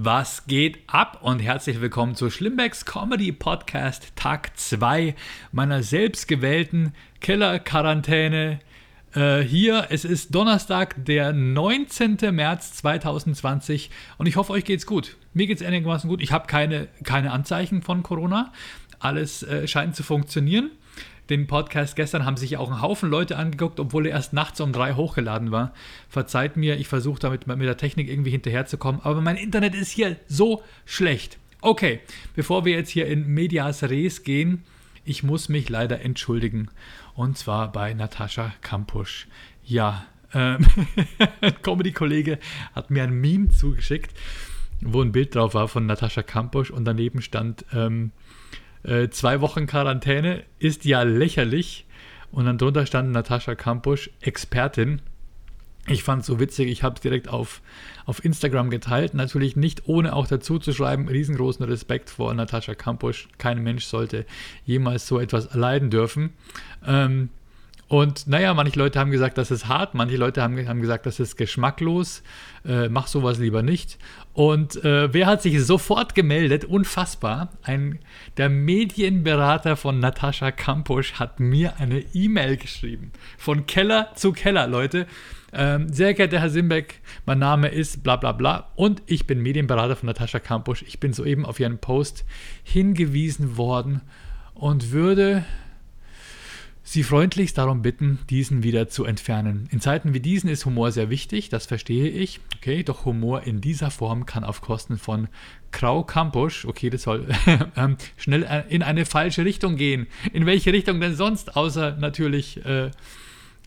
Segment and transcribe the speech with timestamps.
[0.00, 5.16] Was geht ab und herzlich willkommen zu Schlimmbecks Comedy Podcast Tag 2
[5.50, 8.60] meiner selbstgewählten Killer-Quarantäne.
[9.12, 12.16] Äh, hier, es ist Donnerstag, der 19.
[12.30, 15.16] März 2020 und ich hoffe, euch geht's gut.
[15.34, 16.22] Mir geht's einigermaßen gut.
[16.22, 18.52] Ich habe keine, keine Anzeichen von Corona.
[19.00, 20.70] Alles äh, scheint zu funktionieren
[21.30, 24.72] den Podcast gestern haben sich auch ein Haufen Leute angeguckt, obwohl er erst nachts um
[24.72, 25.72] drei hochgeladen war.
[26.08, 30.16] Verzeiht mir, ich versuche damit mit der Technik irgendwie hinterherzukommen, aber mein Internet ist hier
[30.26, 31.38] so schlecht.
[31.60, 32.00] Okay,
[32.34, 34.62] bevor wir jetzt hier in Medias Res gehen,
[35.04, 36.68] ich muss mich leider entschuldigen.
[37.14, 39.26] Und zwar bei Natascha Kampusch.
[39.64, 40.66] Ja, ähm,
[41.40, 42.38] ein Comedy-Kollege
[42.74, 44.12] hat mir ein Meme zugeschickt,
[44.80, 48.12] wo ein Bild drauf war von Natascha Kampusch und daneben stand, ähm,
[48.82, 51.86] äh, zwei Wochen Quarantäne ist ja lächerlich.
[52.30, 55.00] Und dann drunter stand Natascha Kampusch, Expertin.
[55.86, 57.62] Ich fand es so witzig, ich habe es direkt auf,
[58.04, 59.14] auf Instagram geteilt.
[59.14, 63.28] Natürlich nicht ohne auch dazu zu schreiben, riesengroßen Respekt vor Natascha Kampusch.
[63.38, 64.26] Kein Mensch sollte
[64.66, 66.34] jemals so etwas erleiden dürfen.
[66.86, 67.30] Ähm,
[67.88, 71.18] und naja, manche Leute haben gesagt, das ist hart, manche Leute haben, haben gesagt, das
[71.20, 72.22] ist geschmacklos,
[72.66, 73.98] äh, mach sowas lieber nicht.
[74.34, 76.66] Und äh, wer hat sich sofort gemeldet?
[76.66, 77.50] Unfassbar.
[77.62, 77.98] Ein,
[78.36, 83.10] der Medienberater von Natascha Kampusch hat mir eine E-Mail geschrieben.
[83.38, 85.06] Von Keller zu Keller, Leute.
[85.54, 89.96] Ähm, sehr geehrter Herr Simbeck, mein Name ist bla bla bla und ich bin Medienberater
[89.96, 90.84] von Natascha Kampusch.
[90.86, 92.26] Ich bin soeben auf Ihren Post
[92.64, 94.02] hingewiesen worden
[94.52, 95.46] und würde
[96.90, 99.68] Sie freundlichst darum bitten, diesen wieder zu entfernen.
[99.70, 102.40] In Zeiten wie diesen ist Humor sehr wichtig, das verstehe ich.
[102.56, 105.28] Okay, doch Humor in dieser Form kann auf Kosten von
[105.70, 107.28] Krau Kampusch, okay, das soll
[107.76, 110.06] ähm, schnell äh, in eine falsche Richtung gehen.
[110.32, 112.90] In welche Richtung denn sonst, außer natürlich äh,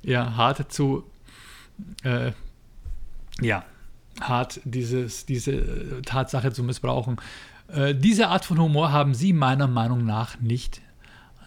[0.01, 1.03] ja, hart zu,
[2.01, 2.31] äh,
[3.39, 3.63] ja,
[4.19, 7.17] hart dieses, diese Tatsache zu missbrauchen.
[7.67, 10.81] Äh, diese Art von Humor haben Sie meiner Meinung nach nicht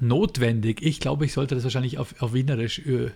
[0.00, 0.82] notwendig.
[0.82, 2.80] Ich glaube, ich sollte das wahrscheinlich auf, auf Wienerisch.
[2.80, 3.10] Äh,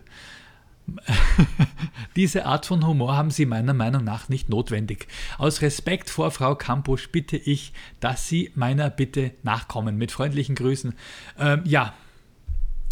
[2.16, 5.06] diese Art von Humor haben Sie meiner Meinung nach nicht notwendig.
[5.36, 9.96] Aus Respekt vor Frau Kampusch bitte ich, dass Sie meiner Bitte nachkommen.
[9.96, 10.94] Mit freundlichen Grüßen.
[11.38, 11.94] Ähm, ja,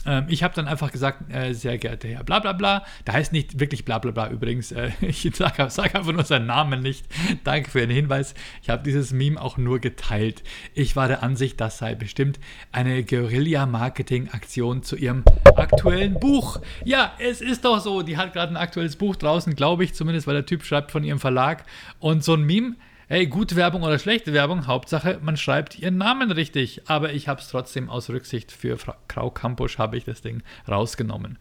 [0.06, 2.84] ähm, ich habe dann einfach gesagt, äh, sehr geehrter Herr, bla bla bla.
[3.06, 4.72] Der heißt nicht wirklich bla bla bla übrigens.
[4.72, 7.06] Äh, ich sage sag einfach nur seinen Namen nicht.
[7.44, 8.34] Danke für den Hinweis.
[8.62, 10.42] Ich habe dieses Meme auch nur geteilt.
[10.74, 12.38] Ich war der Ansicht, das sei bestimmt
[12.72, 15.24] eine Guerilla-Marketing-Aktion zu ihrem
[15.56, 16.60] aktuellen Buch.
[16.84, 18.02] Ja, es ist doch so.
[18.02, 21.04] Die hat gerade ein aktuelles Buch draußen, glaube ich zumindest, weil der Typ schreibt von
[21.04, 21.64] ihrem Verlag.
[21.98, 22.76] Und so ein Meme
[23.08, 26.82] hey, gute Werbung oder schlechte Werbung, Hauptsache, man schreibt ihren Namen richtig.
[26.86, 31.38] Aber ich habe es trotzdem aus Rücksicht für Frau Kampusch habe ich das Ding rausgenommen.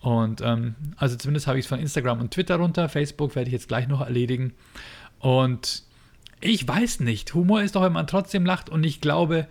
[0.00, 2.88] Und ähm, also zumindest habe ich es von Instagram und Twitter runter.
[2.88, 4.54] Facebook werde ich jetzt gleich noch erledigen.
[5.18, 5.82] Und
[6.40, 8.70] ich weiß nicht, Humor ist doch, wenn man trotzdem lacht.
[8.70, 9.48] Und ich glaube,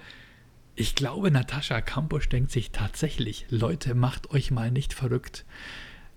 [0.75, 5.43] ich glaube, Natascha Kampusch denkt sich tatsächlich, Leute, macht euch mal nicht verrückt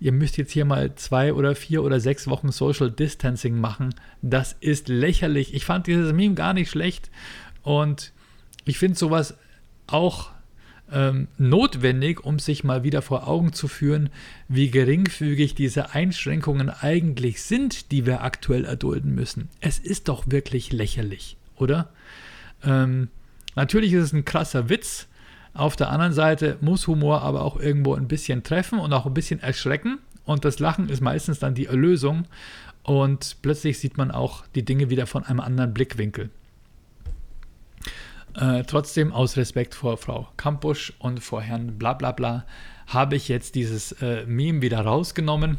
[0.00, 3.94] ihr müsst jetzt hier mal zwei oder vier oder sechs Wochen Social Distancing machen.
[4.22, 5.54] Das ist lächerlich.
[5.54, 7.10] Ich fand dieses Meme gar nicht schlecht
[7.62, 8.12] und
[8.64, 9.36] ich finde sowas
[9.86, 10.30] auch
[10.92, 14.10] ähm, notwendig, um sich mal wieder vor Augen zu führen,
[14.48, 19.48] wie geringfügig diese Einschränkungen eigentlich sind, die wir aktuell erdulden müssen.
[19.60, 21.90] Es ist doch wirklich lächerlich, oder?
[22.64, 23.08] Ähm,
[23.54, 25.06] natürlich ist es ein krasser Witz,
[25.54, 29.14] auf der anderen Seite muss Humor aber auch irgendwo ein bisschen treffen und auch ein
[29.14, 29.98] bisschen erschrecken.
[30.24, 32.26] Und das Lachen ist meistens dann die Erlösung.
[32.82, 36.30] Und plötzlich sieht man auch die Dinge wieder von einem anderen Blickwinkel.
[38.34, 42.44] Äh, trotzdem aus Respekt vor Frau Kampusch und vor Herrn Blablabla
[42.92, 45.58] habe ich jetzt dieses äh, Meme wieder rausgenommen.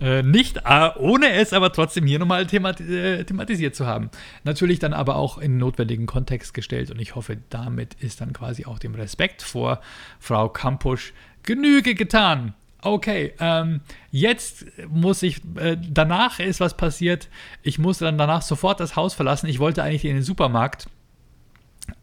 [0.00, 4.10] Äh, nicht äh, ohne es, aber trotzdem hier nochmal themat äh, thematisiert zu haben.
[4.42, 8.66] Natürlich dann aber auch in notwendigen Kontext gestellt und ich hoffe, damit ist dann quasi
[8.66, 9.80] auch dem Respekt vor
[10.18, 11.12] Frau Kampusch
[11.44, 12.54] Genüge getan.
[12.82, 13.80] Okay, ähm,
[14.10, 17.28] jetzt muss ich, äh, danach ist was passiert.
[17.62, 19.46] Ich musste dann danach sofort das Haus verlassen.
[19.46, 20.88] Ich wollte eigentlich in den Supermarkt.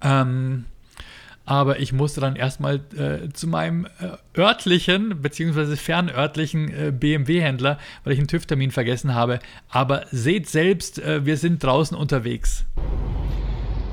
[0.02, 0.66] Ähm,
[1.52, 5.76] aber ich musste dann erstmal äh, zu meinem äh, örtlichen bzw.
[5.76, 9.40] fernörtlichen äh, BMW-Händler, weil ich einen TÜV-Termin vergessen habe.
[9.70, 12.64] Aber seht selbst, äh, wir sind draußen unterwegs.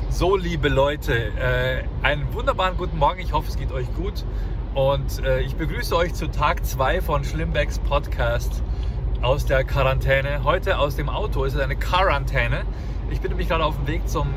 [0.09, 3.19] So, liebe Leute, äh, einen wunderbaren guten Morgen.
[3.19, 4.25] Ich hoffe, es geht euch gut.
[4.77, 8.63] Und äh, ich begrüße euch zu Tag 2 von Schlimmbecks Podcast
[9.21, 10.45] aus der Quarantäne.
[10.45, 11.45] Heute aus dem Auto.
[11.45, 12.63] Es ist eine Quarantäne.
[13.11, 14.29] Ich bin nämlich gerade auf dem Weg zum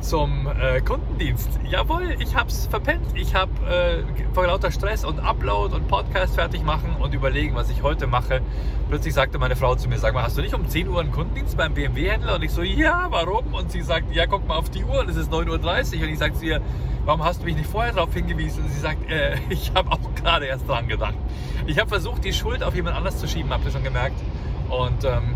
[0.00, 1.60] zum äh, Kundendienst.
[1.68, 3.06] Jawohl, ich hab's verpennt.
[3.14, 7.70] Ich habe äh, vor lauter Stress und Upload und Podcast fertig machen und überlegen, was
[7.70, 8.40] ich heute mache.
[8.88, 11.12] Plötzlich sagte meine Frau zu mir, sag mal, hast du nicht um 10 Uhr einen
[11.12, 12.36] Kundendienst beim BMW-Händler?
[12.36, 13.54] Und ich so, ja, warum?
[13.54, 16.02] Und sie sagt, ja, guck mal auf die Uhr und es ist 9.30 Uhr.
[16.04, 16.60] Und ich sage zu ihr,
[17.04, 18.64] warum hast du mich nicht vorher darauf hingewiesen?
[18.64, 21.16] Und sie sagt, äh, ich habe auch gerade erst dran gedacht.
[21.66, 24.18] Ich habe versucht, die Schuld auf jemand anders zu schieben, habt ihr schon gemerkt.
[24.70, 25.34] Und ähm,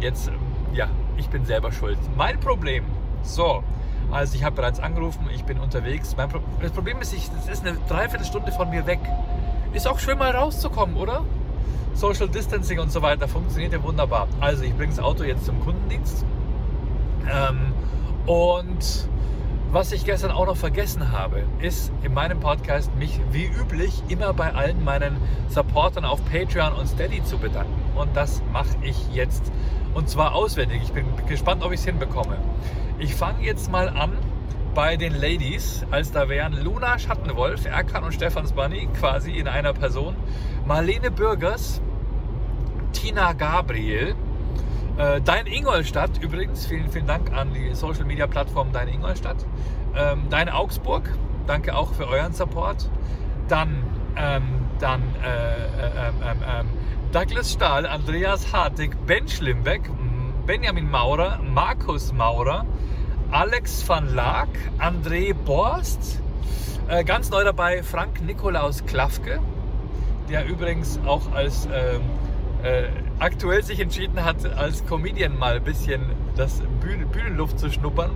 [0.00, 0.30] jetzt,
[0.74, 1.98] ja, ich bin selber schuld.
[2.16, 2.84] Mein Problem.
[3.22, 3.64] So,
[4.10, 6.14] also ich habe bereits angerufen, ich bin unterwegs.
[6.14, 9.00] Pro das Problem ist, es ist eine Dreiviertelstunde von mir weg.
[9.72, 11.24] Ist auch schön mal rauszukommen, oder?
[11.94, 14.28] Social Distancing und so weiter funktioniert ja wunderbar.
[14.40, 16.24] Also ich bringe das Auto jetzt zum Kundendienst.
[17.30, 17.72] Ähm,
[18.26, 19.08] und
[19.74, 24.32] was ich gestern auch noch vergessen habe, ist in meinem Podcast mich wie üblich immer
[24.32, 25.16] bei allen meinen
[25.48, 27.82] Supportern auf Patreon und Steady zu bedanken.
[27.96, 29.50] Und das mache ich jetzt.
[29.92, 30.80] Und zwar auswendig.
[30.84, 32.38] Ich bin gespannt, ob ich es hinbekomme.
[33.00, 34.12] Ich fange jetzt mal an
[34.76, 39.72] bei den Ladies, als da wären Luna Schattenwolf, Erkan und Stefans Bunny quasi in einer
[39.72, 40.14] Person,
[40.66, 41.82] Marlene Bürgers,
[42.92, 44.14] Tina Gabriel,
[44.98, 49.44] äh, Dein Ingolstadt übrigens, vielen, vielen Dank an die Social Media Plattform Dein Ingolstadt,
[49.96, 51.08] ähm, Dein Augsburg,
[51.46, 52.88] danke auch für euren Support,
[53.48, 53.82] dann,
[54.16, 54.42] ähm,
[54.80, 56.64] dann äh, äh,
[57.12, 59.82] Douglas Stahl, Andreas Hartig, Ben Schlimbeck,
[60.46, 62.66] Benjamin Maurer, Markus Maurer,
[63.30, 64.48] Alex van Laak,
[64.78, 66.20] André Borst,
[66.88, 69.40] äh, ganz neu dabei Frank Nikolaus Klafke,
[70.28, 72.02] der übrigens auch als ähm,
[72.64, 72.88] äh,
[73.18, 76.02] aktuell sich entschieden hat, als Comedian mal ein bisschen
[76.36, 78.10] das Bühnen, Bühnenluft zu schnuppern.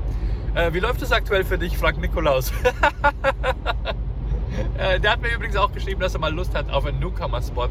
[0.54, 2.52] Äh, wie läuft es aktuell für dich, Frank Nikolaus?
[4.76, 7.68] Äh, der hat mir übrigens auch geschrieben, dass er mal Lust hat auf einen Newcomer-Spot.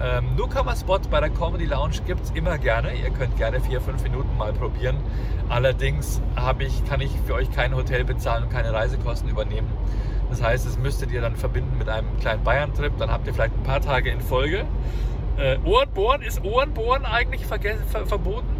[0.00, 2.92] Ähm, Newcomer-Spot bei der Comedy Lounge gibt es immer gerne.
[2.94, 4.96] Ihr könnt gerne vier, fünf Minuten mal probieren.
[5.48, 6.20] Allerdings
[6.58, 9.70] ich, kann ich für euch kein Hotel bezahlen und keine Reisekosten übernehmen.
[10.28, 12.92] Das heißt, es müsstet ihr dann verbinden mit einem kleinen Bayern-Trip.
[12.98, 14.66] Dann habt ihr vielleicht ein paar Tage in Folge.
[15.38, 18.58] Äh, Ohrenbohren, ist Ohrenbohren eigentlich ver ver verboten?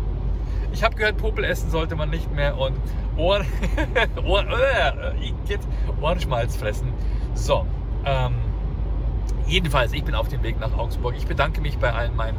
[0.73, 2.77] Ich habe gehört, Popel essen sollte man nicht mehr und
[3.17, 3.47] Ohren,
[4.25, 5.29] Ohren, äh,
[6.01, 6.93] Ohrenschmalz fressen.
[7.35, 7.67] So,
[8.05, 8.35] ähm,
[9.47, 11.15] jedenfalls, ich bin auf dem Weg nach Augsburg.
[11.17, 12.37] Ich bedanke mich bei allen meinen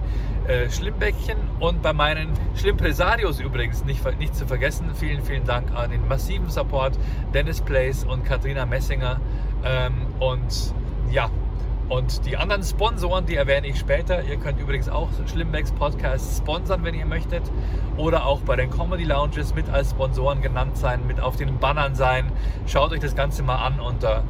[0.48, 4.92] äh, Schlimmbäckchen und bei meinen Schlimmpresarios übrigens, nicht, nicht zu vergessen.
[4.96, 6.98] Vielen, vielen Dank an den massiven Support
[7.34, 9.20] Dennis Place und Katrina Messinger.
[9.64, 10.74] Ähm, und
[11.12, 11.30] ja,
[11.90, 14.24] und die anderen Sponsoren, die erwähne ich später.
[14.24, 17.42] Ihr könnt übrigens auch Schlimmbecks Podcast sponsern, wenn ihr möchtet.
[17.98, 21.96] Oder auch bei den Comedy Lounges mit als Sponsoren genannt sein, mit auf den Bannern
[21.96, 22.32] sein.
[22.68, 24.22] Schaut euch das Ganze mal an und äh,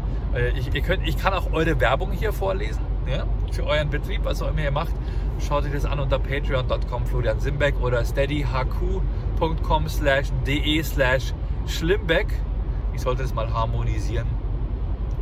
[0.58, 2.82] ich, ihr könnt, ich kann auch eure Werbung hier vorlesen.
[3.06, 4.94] Ja, für euren Betrieb, was auch immer ihr macht.
[5.40, 11.34] Schaut euch das an unter patreon.com Florian Simbeck oder steadyhq.com slash de slash
[11.66, 12.28] schlimbeck.
[12.94, 14.28] Ich sollte das mal harmonisieren.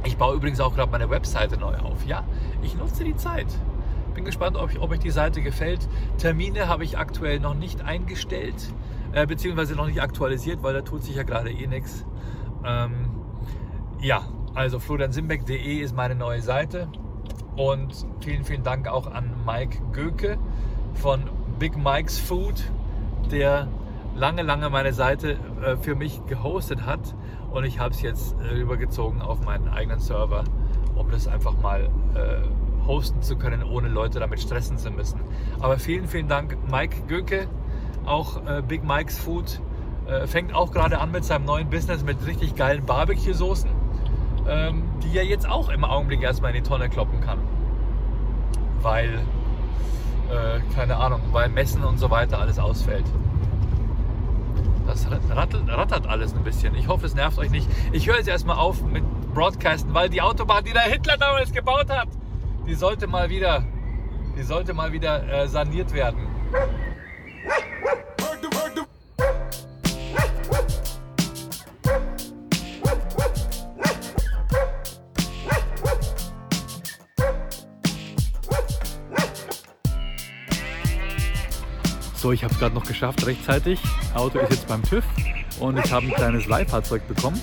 [0.03, 2.05] Ich baue übrigens auch gerade meine Webseite neu auf.
[2.05, 2.23] Ja,
[2.61, 3.47] ich nutze die Zeit.
[4.13, 5.87] Bin gespannt, ob, ob euch die Seite gefällt.
[6.17, 8.55] Termine habe ich aktuell noch nicht eingestellt,
[9.11, 12.05] äh, beziehungsweise noch nicht aktualisiert, weil da tut sich ja gerade eh nichts.
[12.65, 13.11] Ähm,
[14.01, 14.23] ja,
[14.55, 16.87] also floriansimbeck.de ist meine neue Seite.
[17.55, 20.37] Und vielen, vielen Dank auch an Mike Göke
[20.93, 21.23] von
[21.59, 22.71] Big Mike's Food,
[23.31, 23.67] der
[24.17, 27.15] lange, lange meine Seite äh, für mich gehostet hat
[27.51, 30.43] und ich habe es jetzt äh, rübergezogen auf meinen eigenen Server,
[30.95, 35.19] um das einfach mal äh, hosten zu können, ohne Leute damit stressen zu müssen.
[35.59, 37.47] Aber vielen, vielen Dank, Mike Göke,
[38.05, 39.61] auch äh, Big Mike's Food,
[40.07, 43.69] äh, fängt auch gerade an mit seinem neuen Business mit richtig geilen Barbecue-Soßen,
[44.47, 47.39] ähm, die er jetzt auch im Augenblick erstmal in die Tonne kloppen kann.
[48.81, 49.19] Weil,
[50.31, 53.05] äh, keine Ahnung, weil Messen und so weiter alles ausfällt.
[54.87, 56.73] Das rattelt, rattert alles ein bisschen.
[56.75, 57.67] Ich hoffe, es nervt euch nicht.
[57.91, 59.03] Ich höre jetzt erstmal auf mit
[59.33, 62.07] Broadcasten, weil die Autobahn, die der Hitler damals gebaut hat,
[62.65, 63.65] die sollte mal wieder,
[64.37, 66.27] die sollte mal wieder äh, saniert werden.
[82.27, 83.79] So, ich habe es gerade noch geschafft rechtzeitig.
[84.13, 85.05] Auto ist jetzt beim TÜV
[85.61, 87.39] und ich habe ein kleines Leihfahrzeug bekommen.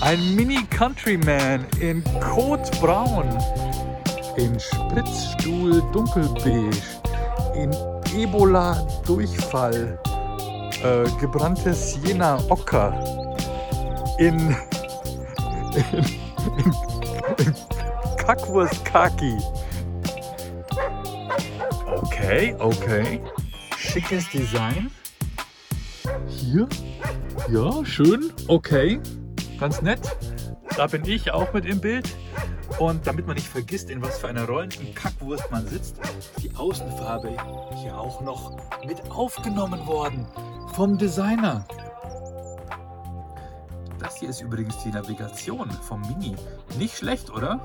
[0.00, 3.36] Ein Mini Countryman in Code Braun,
[4.36, 6.70] in Spritzstuhl Dunkelbeige,
[7.56, 7.74] in
[8.16, 9.98] Ebola Durchfall,
[10.84, 12.94] äh, gebranntes Jena Ocker,
[14.20, 14.38] in,
[15.74, 16.74] in, in,
[17.44, 17.54] in
[18.16, 19.36] Kackwurst Kaki.
[22.04, 23.20] Okay, okay
[23.92, 24.90] schickes Design.
[26.26, 26.66] hier.
[27.50, 28.32] Ja, schön.
[28.48, 28.98] Okay.
[29.60, 30.00] Ganz nett.
[30.78, 32.08] Da bin ich auch mit im Bild.
[32.78, 36.56] Und damit man nicht vergisst, in was für einer rollenden Kackwurst man sitzt, ist die
[36.56, 37.36] Außenfarbe
[37.82, 38.56] hier auch noch
[38.86, 40.26] mit aufgenommen worden
[40.72, 41.66] vom Designer.
[43.98, 46.34] Das hier ist übrigens die Navigation vom Mini.
[46.78, 47.60] Nicht schlecht, oder?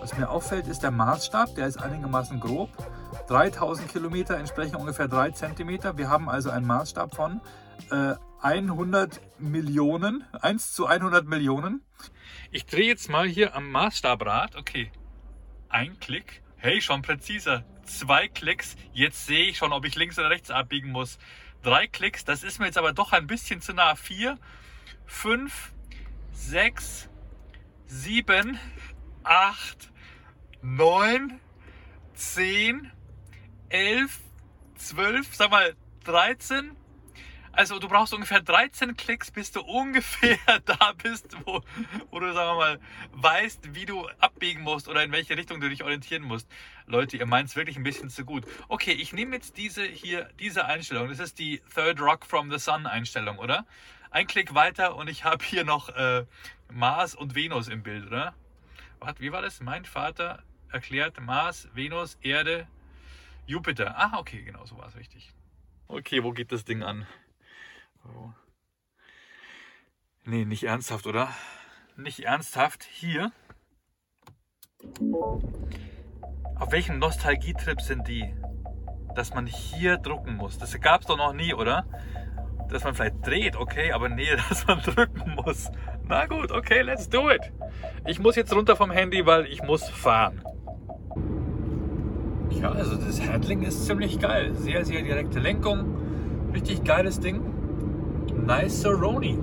[0.00, 1.54] Was mir auffällt, ist der Maßstab.
[1.56, 2.70] Der ist einigermaßen grob.
[3.28, 5.98] 3000 Kilometer entsprechen ungefähr 3 Zentimeter.
[5.98, 7.40] Wir haben also einen Maßstab von
[7.90, 10.24] äh, 100 Millionen.
[10.40, 11.84] 1 zu 100 Millionen.
[12.50, 14.56] Ich drehe jetzt mal hier am Maßstabrad.
[14.56, 14.90] Okay,
[15.68, 16.42] ein Klick.
[16.56, 17.64] Hey, schon präziser.
[17.84, 18.76] Zwei Klicks.
[18.92, 21.18] Jetzt sehe ich schon, ob ich links oder rechts abbiegen muss.
[21.62, 22.24] Drei Klicks.
[22.24, 23.94] Das ist mir jetzt aber doch ein bisschen zu nah.
[23.94, 24.38] Vier,
[25.04, 25.72] fünf,
[26.32, 27.10] sechs,
[27.86, 28.58] sieben,
[29.22, 29.92] acht,
[30.62, 31.40] neun,
[32.14, 32.90] zehn,
[33.68, 34.20] elf,
[34.76, 36.76] zwölf, sag mal 13,
[37.58, 41.60] also du brauchst ungefähr 13 Klicks, bis du ungefähr da bist, wo,
[42.10, 42.80] wo du, sagen wir mal,
[43.12, 46.48] weißt, wie du abbiegen musst oder in welche Richtung du dich orientieren musst.
[46.86, 48.44] Leute, ihr meint es wirklich ein bisschen zu gut.
[48.68, 51.08] Okay, ich nehme jetzt diese hier, diese Einstellung.
[51.08, 53.66] Das ist die Third Rock from the Sun Einstellung, oder?
[54.12, 56.24] Ein Klick weiter und ich habe hier noch äh,
[56.70, 58.34] Mars und Venus im Bild, oder?
[59.00, 59.60] Warte, wie war das?
[59.60, 62.68] Mein Vater erklärt Mars, Venus, Erde,
[63.48, 63.94] Jupiter.
[63.96, 65.32] Ah, okay, genau, so war es richtig.
[65.86, 67.06] Okay, wo geht das Ding an?
[68.04, 68.30] Oh.
[70.26, 71.34] Nee, nicht ernsthaft, oder?
[71.96, 72.84] Nicht ernsthaft.
[72.84, 73.32] Hier.
[76.56, 78.34] Auf welchem Nostalgietrip sind die?
[79.14, 80.58] Dass man hier drucken muss.
[80.58, 81.86] Das gab es doch noch nie, oder?
[82.68, 85.70] Dass man vielleicht dreht, okay, aber nee, dass man drücken muss.
[86.04, 87.50] Na gut, okay, let's do it.
[88.06, 90.44] Ich muss jetzt runter vom Handy, weil ich muss fahren.
[92.60, 94.52] Ja, also das Handling ist ziemlich geil.
[94.56, 96.50] Sehr, sehr direkte Lenkung.
[96.52, 97.40] Richtig geiles Ding.
[98.46, 99.38] Nice Roni.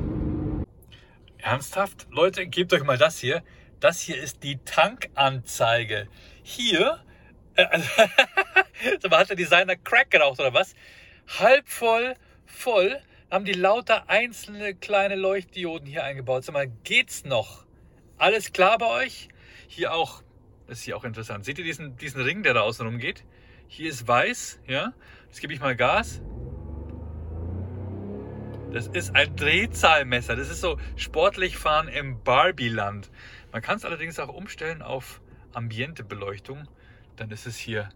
[1.37, 2.07] Ernsthaft?
[2.11, 3.41] Leute, gebt euch mal das hier.
[3.79, 6.09] Das hier ist die Tankanzeige.
[6.43, 6.99] Hier,
[7.55, 7.65] äh,
[9.03, 10.75] aber hat der Designer Crack geraucht oder was?
[11.39, 12.99] Halb voll, voll,
[13.31, 16.43] haben die lauter einzelne kleine Leuchtdioden hier eingebaut.
[16.43, 17.65] Sag mal, geht's noch?
[18.17, 19.29] Alles klar bei euch?
[19.67, 20.21] Hier auch,
[20.67, 21.45] ist hier auch interessant.
[21.45, 23.23] Seht ihr diesen, diesen Ring, der da außen rumgeht?
[23.67, 24.93] Hier ist weiß, ja.
[25.27, 26.21] Jetzt gebe ich mal Gas.
[28.71, 30.35] Das ist ein Drehzahlmesser.
[30.35, 33.09] Das ist so sportlich fahren im Barbie-Land.
[33.51, 35.21] Man kann es allerdings auch umstellen auf
[35.53, 36.67] Ambientebeleuchtung.
[37.15, 37.89] Dann ist es hier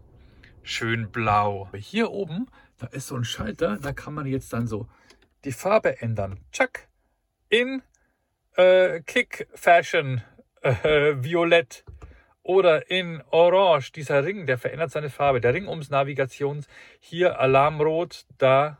[0.62, 1.68] schön blau.
[1.74, 2.46] Hier oben,
[2.78, 3.78] da ist so ein Schalter.
[3.78, 4.88] Da kann man jetzt dann so
[5.44, 6.40] die Farbe ändern.
[6.52, 6.88] Tschack.
[7.48, 7.82] In
[8.56, 10.22] äh, Kick Fashion
[10.62, 11.84] äh, Violett
[12.42, 13.92] oder in Orange.
[13.92, 15.40] Dieser Ring, der verändert seine Farbe.
[15.40, 16.66] Der Ring ums Navigations.
[17.00, 18.78] Hier Alarmrot, da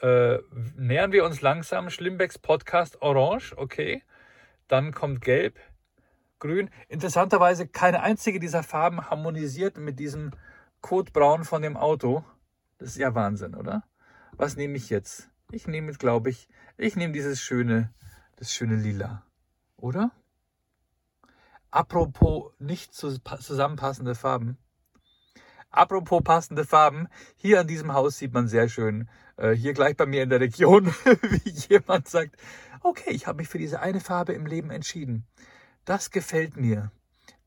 [0.00, 0.38] äh,
[0.76, 4.02] nähern wir uns langsam Schlimmbecks Podcast Orange, okay.
[4.68, 5.58] Dann kommt Gelb,
[6.38, 6.70] Grün.
[6.88, 10.32] Interessanterweise keine einzige dieser Farben harmonisiert mit diesem
[10.80, 12.24] Kotbraun von dem Auto.
[12.78, 13.82] Das ist ja Wahnsinn, oder?
[14.32, 15.30] Was nehme ich jetzt?
[15.50, 17.92] Ich nehme glaube ich, ich nehme dieses schöne,
[18.36, 19.24] das schöne Lila,
[19.76, 20.12] oder?
[21.70, 24.58] Apropos nicht zusammenpassende Farben.
[25.70, 30.06] Apropos passende Farben, hier an diesem Haus sieht man sehr schön, äh, hier gleich bei
[30.06, 32.36] mir in der Region, wie jemand sagt,
[32.82, 35.26] okay, ich habe mich für diese eine Farbe im Leben entschieden.
[35.84, 36.90] Das gefällt mir.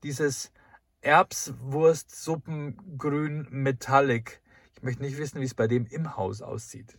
[0.04, 0.52] Dieses
[1.00, 4.40] Erbswurst Suppengrün Metallic.
[4.76, 6.96] Ich möchte nicht wissen, wie es bei dem im Haus aussieht.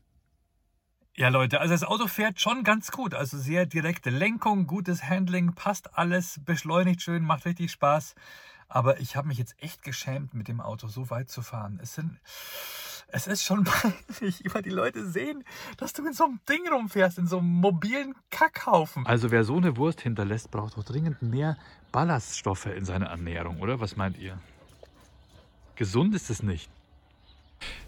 [1.15, 3.13] Ja, Leute, also das Auto fährt schon ganz gut.
[3.13, 8.15] Also sehr direkte Lenkung, gutes Handling, passt alles, beschleunigt schön, macht richtig Spaß.
[8.67, 11.79] Aber ich habe mich jetzt echt geschämt, mit dem Auto so weit zu fahren.
[11.83, 12.19] Es sind,
[13.09, 15.43] es ist schon peinlich, über die Leute sehen,
[15.77, 19.05] dass du in so einem Ding rumfährst, in so einem mobilen Kackhaufen.
[19.05, 21.57] Also wer so eine Wurst hinterlässt, braucht doch dringend mehr
[21.91, 23.79] Ballaststoffe in seiner Ernährung, oder?
[23.79, 24.39] Was meint ihr?
[25.75, 26.71] Gesund ist es nicht.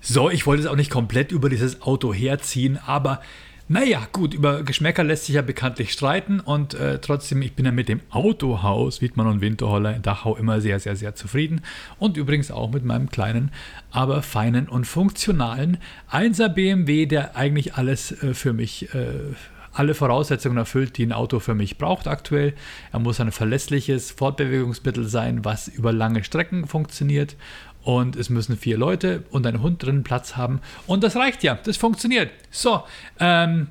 [0.02, 3.22] So, ich wollte es auch nicht komplett über dieses Auto herziehen, aber
[3.68, 7.72] naja, gut, über Geschmäcker lässt sich ja bekanntlich streiten und äh, trotzdem, ich bin ja
[7.72, 11.62] mit dem Autohaus Wiedmann und Winterholler in Dachau immer sehr, sehr, sehr zufrieden
[11.98, 13.52] und übrigens auch mit meinem kleinen,
[13.90, 15.80] aber feinen und funktionalen
[16.12, 19.34] 1er BMW, der eigentlich alles äh, für mich äh,
[19.74, 22.54] alle Voraussetzungen erfüllt, die ein Auto für mich braucht aktuell.
[22.94, 27.36] Er muss ein verlässliches Fortbewegungsmittel sein, was über lange Strecken funktioniert
[27.86, 31.58] und es müssen vier Leute und ein Hund drin Platz haben und das reicht ja,
[31.64, 32.32] das funktioniert.
[32.50, 32.84] So,
[33.20, 33.68] ähm,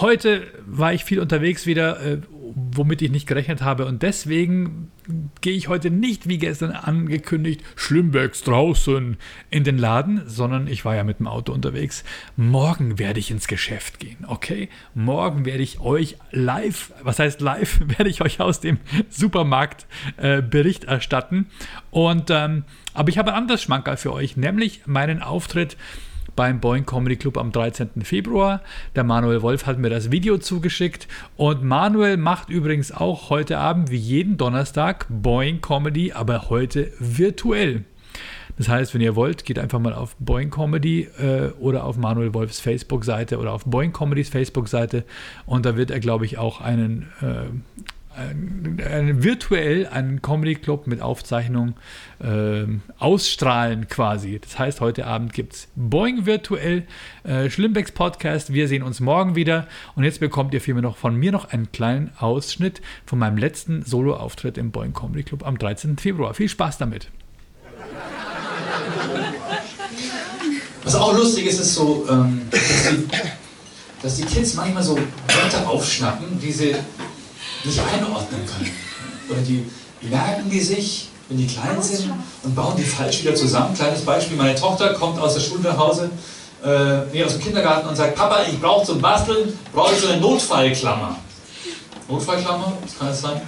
[0.00, 2.18] heute war ich viel unterwegs wieder, äh,
[2.54, 3.86] womit ich nicht gerechnet habe.
[3.86, 4.90] Und deswegen
[5.40, 9.16] gehe ich heute nicht wie gestern angekündigt Schlimmbecks draußen
[9.50, 12.04] in den Laden, sondern ich war ja mit dem Auto unterwegs.
[12.36, 14.68] Morgen werde ich ins Geschäft gehen, okay?
[14.94, 19.86] Morgen werde ich euch live, was heißt live, werde ich euch aus dem Supermarkt
[20.16, 21.46] äh, Bericht erstatten.
[21.90, 25.76] Und ähm, aber ich habe ein anderes Schmankerl für euch, nämlich meinen Auftritt
[26.36, 28.02] beim Boeing Comedy Club am 13.
[28.02, 28.62] Februar.
[28.94, 33.90] Der Manuel Wolf hat mir das Video zugeschickt und Manuel macht übrigens auch heute Abend
[33.90, 37.84] wie jeden Donnerstag Boeing Comedy, aber heute virtuell.
[38.58, 42.32] Das heißt, wenn ihr wollt, geht einfach mal auf Boeing Comedy äh, oder auf Manuel
[42.32, 45.04] Wolfs Facebook-Seite oder auf Boeing Comedys Facebook-Seite
[45.44, 47.84] und da wird er, glaube ich, auch einen äh,
[48.16, 51.74] virtuell einen Comedy Club mit Aufzeichnung
[52.18, 52.64] äh,
[52.98, 54.38] ausstrahlen quasi.
[54.40, 56.84] Das heißt, heute Abend gibt es Boeing virtuell,
[57.24, 58.52] äh, Schlimmbecks Podcast.
[58.52, 59.66] Wir sehen uns morgen wieder.
[59.94, 63.82] Und jetzt bekommt ihr vielmehr noch von mir noch einen kleinen Ausschnitt von meinem letzten
[63.84, 65.98] Solo-Auftritt im Boeing Comedy Club am 13.
[65.98, 66.34] Februar.
[66.34, 67.08] Viel Spaß damit.
[70.84, 73.08] Was auch lustig ist, ist so, ähm, dass, die,
[74.02, 76.76] dass die Kids manchmal so Wörter aufschnappen, die sie
[77.66, 78.70] nicht einordnen können.
[79.28, 79.64] Oder die,
[80.08, 83.74] merken die sich, wenn die klein sind und bauen die falsch wieder zusammen.
[83.74, 86.10] Kleines Beispiel, meine Tochter kommt aus der Schule nach Hause,
[86.64, 90.08] äh, nee, aus dem Kindergarten und sagt, Papa, ich brauche zum Basteln, brauche ich so
[90.08, 91.16] eine Notfallklammer.
[92.08, 93.40] Notfallklammer, was kann das sein?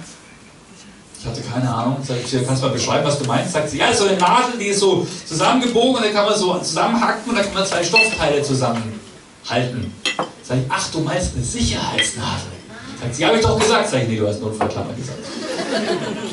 [1.19, 1.97] Ich hatte keine Ahnung.
[2.01, 3.51] Sag ich, kannst du mal beschreiben, was du meinst?
[3.51, 6.57] Sagt sie, ja, so eine Nadel, die ist so zusammengebogen und dann kann man so
[6.59, 9.93] zusammenhacken und dann kann man zwei Stoffteile zusammenhalten.
[10.43, 12.58] Sag ich, ach, du meinst eine Sicherheitsnadel.
[13.01, 13.89] Sagt sie, habe ich doch gesagt.
[13.89, 15.19] Sag ich, nee, du hast Notfallklammer gesagt.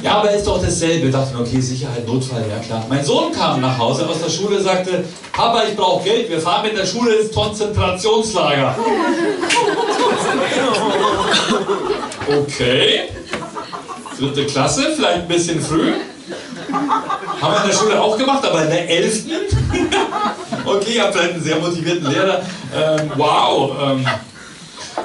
[0.02, 1.06] Ja, aber ist doch dasselbe.
[1.06, 2.84] Ich dachte, okay, Sicherheit, Notfall, ja klar.
[2.88, 6.64] Mein Sohn kam nach Hause aus der Schule, sagte, Papa, ich brauche Geld, wir fahren
[6.64, 8.76] mit der Schule ins Konzentrationslager.
[12.28, 13.00] Okay.
[14.18, 15.92] Dritte Klasse, vielleicht ein bisschen früh.
[17.40, 19.24] Haben wir in der Schule auch gemacht, aber in der 11.
[20.64, 22.42] okay, ihr habt vielleicht einen sehr motivierten Lehrer.
[22.74, 23.70] Ähm, wow.
[23.80, 24.06] Ähm,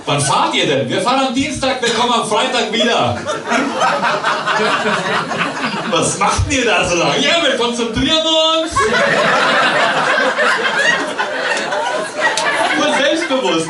[0.06, 0.90] Wann fahrt ihr denn?
[0.90, 3.18] Wir fahren am Dienstag, wir kommen am Freitag wieder.
[5.92, 7.20] Was macht ihr da so lange?
[7.20, 8.74] Ja, wir konzentrieren uns.
[12.78, 13.68] Nur selbstbewusst.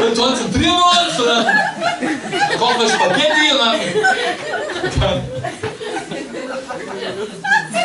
[0.00, 1.46] Wir konzentrieren uns und dann
[2.58, 5.22] kochen wir Spaghetti und dann.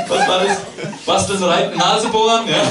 [0.07, 0.76] Was war das?
[1.07, 2.45] Was das Reiten Nase bohren?
[2.47, 2.61] Ja.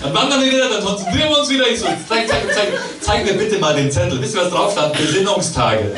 [0.00, 1.66] Dann wandern wir wieder, dann konzentrieren wir uns wieder.
[1.66, 2.68] Ich so, zeig, zeig, zeig,
[3.00, 4.22] zeig mir bitte mal den Zettel.
[4.22, 4.92] Wisst ihr, was drauf stand?
[4.96, 5.96] Besinnungstage.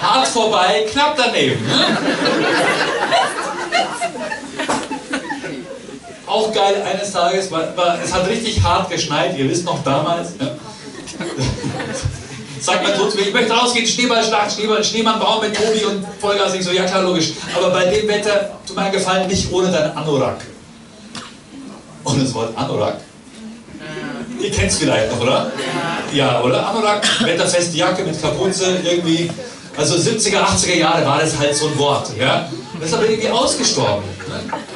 [0.00, 1.66] Hart vorbei, knapp daneben.
[1.66, 1.98] Ne?
[6.26, 10.36] Auch geil, eines Tages, war, war, es hat richtig hart geschneit, ihr wisst noch damals.
[10.38, 10.57] Ne?
[12.68, 16.52] Sagt mein Sohn ich möchte rausgehen, Schneeballschlacht, Schneeball, Schneemannbaum mit Tobi und Vollgas.
[16.52, 17.32] Ich so, ja klar, logisch.
[17.56, 20.44] Aber bei dem Wetter, tu mir Gefallen, nicht ohne deinen Anorak.
[22.04, 22.98] Und das Wort Anorak,
[24.38, 25.50] ihr kennt es vielleicht noch, oder?
[26.12, 26.68] Ja, oder?
[26.68, 29.30] Anorak, wetterfeste Jacke mit Kapuze, irgendwie.
[29.74, 32.50] Also 70er, 80er Jahre war das halt so ein Wort, ja?
[32.78, 34.04] Das ist aber irgendwie ausgestorben.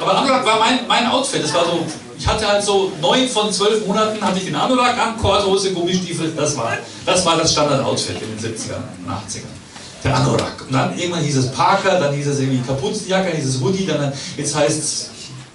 [0.01, 1.85] Aber Anorak war mein, mein Outfit, das war so
[2.17, 6.31] ich hatte halt so neun von zwölf Monaten hatte ich den Anorak an, Korthose, Gummistiefel,
[6.35, 9.53] das war, das war das Standard-Outfit in den 70ern und 80ern.
[10.03, 10.65] Der Anorak.
[10.67, 13.85] Und dann irgendwann hieß es Parker, dann hieß es irgendwie Kapuzenjacke, dann hieß es Hoodie,
[13.85, 15.09] dann jetzt heißt es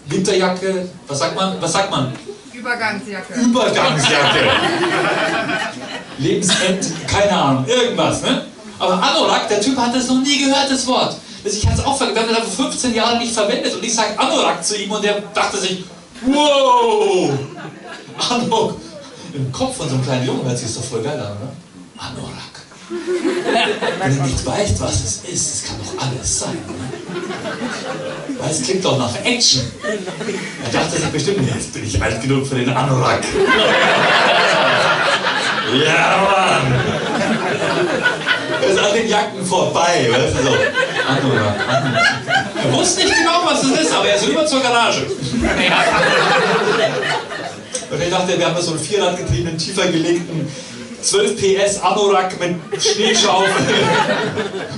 [0.06, 1.60] Winterjacke, was sagt man?
[1.60, 2.12] Was sagt man?
[2.52, 3.34] Übergangsjacke.
[3.34, 4.38] Übergangsjacke.
[6.18, 8.46] Lebensend, keine Ahnung, irgendwas, ne?
[8.78, 11.16] Aber Anorak, der Typ hat das noch nie gehört, das Wort.
[11.44, 14.18] Ich hatte es auch wir haben das vor 15 Jahren nicht verwendet und ich sage
[14.18, 15.84] Anorak zu ihm und der dachte sich,
[16.26, 17.30] Wow!
[18.30, 18.74] Anorak.
[19.34, 21.48] Im Kopf von so einem kleinen Jungen hört sich das doch voll geil an, ne?
[21.98, 22.58] Anorak.
[24.00, 26.56] Wenn du nicht weißt, was es ist, es kann doch alles sein.
[26.66, 26.88] Ne?
[28.38, 29.60] Weil es klingt doch nach Action.
[30.64, 33.22] Er dachte sich bestimmt, jetzt bin ich alt genug für den Anorak.
[35.84, 36.72] Ja, Mann!
[38.62, 40.56] Er ist an den Jacken vorbei, weißt du so.
[41.06, 42.37] Anorak, Anorak.
[42.64, 45.06] Er wusste nicht genau, was das ist, aber er ist rüber zur Garage.
[47.90, 50.50] Und ich dachte, wir haben da so einen vierradgetriebenen, tiefer gelegten
[51.00, 53.52] 12 PS Anorak mit Schneeschaufel.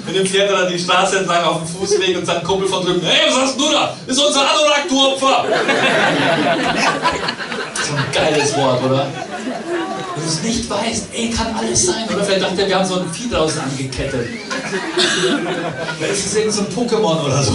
[0.06, 3.00] mit dem er dann die Straße entlang auf dem Fußweg und sein Kumpel von drüben,
[3.04, 3.96] hey, was hast du da?
[4.06, 5.44] Das ist unser Anorak, du Opfer!
[7.82, 9.08] so ein geiles Wort, oder?
[10.20, 12.04] Wenn du es nicht weißt, ey, kann alles sein.
[12.12, 14.28] Oder vielleicht dachte er, wir haben so ein Vieh draußen angekettet.
[15.96, 17.52] Vielleicht ist es irgend so ein Pokémon oder so.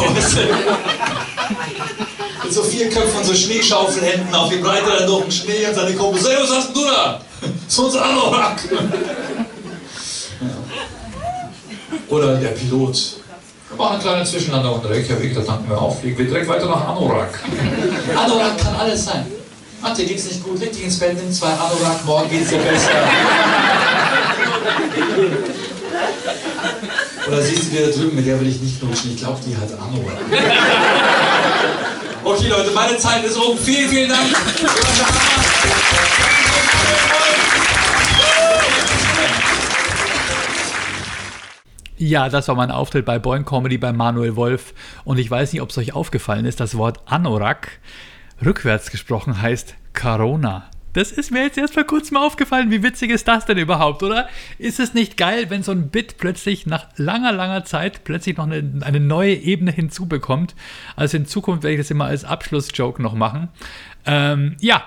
[2.43, 5.75] Mit so vier Köpfen und so Schneeschaufelhänden auf die Breite dann durch den Schnee und
[5.75, 6.23] seine Kumpel.
[6.23, 7.21] Hey, was hast denn du da?
[7.67, 8.61] So ein Anorak.
[12.09, 12.97] Oder der Pilot.
[13.69, 16.65] Wir machen eine kleine Zwischenlandung in Reykjavik, da tanken wir auf, fliegen wir direkt weiter
[16.65, 17.39] nach Anorak.
[18.15, 19.34] Anorak kann alles sein.
[19.87, 22.57] Ach, dir geht's nicht gut, leg dich ins Bett, nimm zwei Anorak, morgen geht's dir
[22.57, 22.89] besser.
[27.27, 29.55] Oder siehst du die da drüben, mit der will ich nicht knutschen, ich glaube, die
[29.55, 30.17] hat Anorak.
[32.23, 33.55] Okay, Leute, meine Zeit ist um.
[33.59, 34.21] Vielen, vielen Dank.
[41.97, 44.73] Ja, das war mein Auftritt bei Boing Comedy bei Manuel Wolf.
[45.03, 47.79] Und ich weiß nicht, ob es euch aufgefallen ist, das Wort Anorak
[48.43, 50.69] rückwärts gesprochen heißt Corona.
[50.95, 52.71] Das ist mir jetzt erst vor kurzem aufgefallen.
[52.71, 54.29] Wie witzig ist das denn überhaupt, oder?
[54.57, 58.45] Ist es nicht geil, wenn so ein Bit plötzlich nach langer, langer Zeit plötzlich noch
[58.45, 60.55] eine, eine neue Ebene hinzubekommt?
[60.95, 63.49] Also in Zukunft werde ich das immer als Abschlussjoke noch machen.
[64.05, 64.85] Ähm, ja,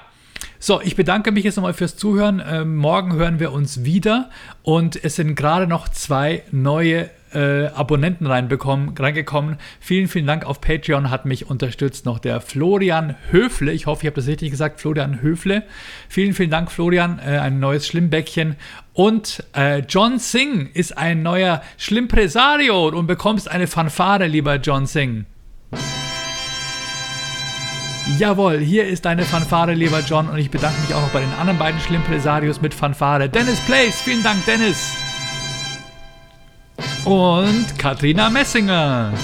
[0.58, 2.42] so, ich bedanke mich jetzt nochmal fürs Zuhören.
[2.44, 4.30] Ähm, morgen hören wir uns wieder
[4.62, 9.56] und es sind gerade noch zwei neue äh, Abonnenten reinbekommen, reingekommen.
[9.80, 13.72] Vielen, vielen Dank auf Patreon hat mich unterstützt noch der Florian Höfle.
[13.72, 15.64] Ich hoffe, ich habe das richtig gesagt, Florian Höfle.
[16.08, 17.18] Vielen, vielen Dank, Florian.
[17.18, 18.56] Äh, ein neues Schlimmbäckchen.
[18.92, 25.24] Und äh, John Singh ist ein neuer Schlimmpresario und bekommst eine Fanfare, lieber John Singh.
[28.16, 31.32] Jawohl, hier ist deine Fanfare, lieber John, und ich bedanke mich auch noch bei den
[31.34, 33.28] anderen beiden Schlimmpresarios mit Fanfare.
[33.28, 34.96] Dennis Place, vielen Dank, Dennis.
[37.08, 39.14] Und Katrina Messinger.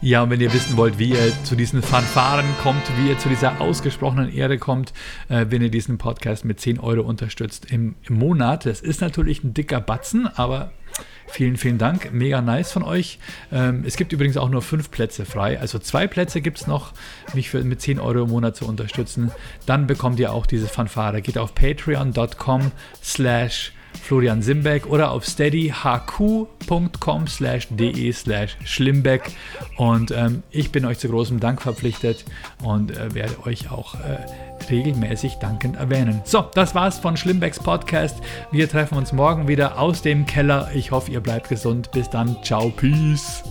[0.00, 3.28] Ja, und wenn ihr wissen wollt, wie ihr zu diesen Fanfaren kommt, wie ihr zu
[3.28, 4.94] dieser ausgesprochenen Ehre kommt,
[5.28, 9.44] äh, wenn ihr diesen Podcast mit 10 Euro unterstützt im, im Monat, das ist natürlich
[9.44, 10.72] ein dicker Batzen, aber
[11.28, 12.12] Vielen, vielen Dank.
[12.12, 13.18] Mega nice von euch.
[13.50, 15.58] Ähm, es gibt übrigens auch nur fünf Plätze frei.
[15.58, 16.92] Also zwei Plätze gibt es noch,
[17.34, 19.32] mich für, mit 10 Euro im Monat zu unterstützen.
[19.66, 21.20] Dann bekommt ihr auch diese Fanfare.
[21.20, 22.70] Geht auf patreon.com
[23.02, 29.30] slash Florian Simbeck oder auf steadyhq.com slash de slash schlimbeck
[29.76, 32.24] und ähm, ich bin euch zu großem Dank verpflichtet
[32.62, 36.20] und äh, werde euch auch äh, regelmäßig dankend erwähnen.
[36.24, 38.18] So, das war's von Schlimmbecks Podcast.
[38.50, 40.70] Wir treffen uns morgen wieder aus dem Keller.
[40.74, 41.90] Ich hoffe, ihr bleibt gesund.
[41.92, 42.36] Bis dann.
[42.42, 42.70] Ciao.
[42.70, 43.42] Peace.